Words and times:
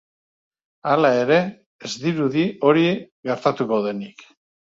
Hala 0.93 1.11
ere, 1.25 1.37
ez 1.89 1.91
dirudi 2.07 2.47
hori 2.71 2.87
gertatuko 3.31 3.81
denik. 3.91 4.27